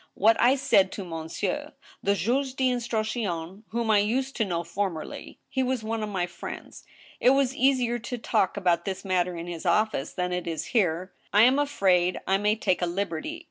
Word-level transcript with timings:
what 0.15 0.35
I 0.41 0.55
said 0.55 0.91
to 0.93 1.05
monsieur, 1.05 1.73
they*^^ 2.01 2.55
d' 2.57 2.61
instruction, 2.71 3.63
whom 3.69 3.91
I 3.91 3.99
used 3.99 4.35
to 4.37 4.45
know 4.45 4.63
former 4.63 5.05
ly; 5.05 5.37
he 5.47 5.61
was 5.61 5.83
one 5.83 6.01
of 6.01 6.09
my 6.09 6.25
friends. 6.25 6.83
It 7.19 7.29
was 7.37 7.55
easier 7.55 7.99
to 7.99 8.17
talk 8.17 8.57
about 8.57 8.85
this 8.85 9.05
matter 9.05 9.37
in 9.37 9.45
his 9.45 9.63
office,... 9.63 10.13
than 10.13 10.33
it 10.33 10.47
is 10.47 10.65
here. 10.73 11.13
I 11.31 11.43
am 11.43 11.59
afraid 11.59 12.19
I 12.25 12.39
may 12.39 12.55
take 12.55 12.81
a 12.81 12.87
liberty 12.87 13.39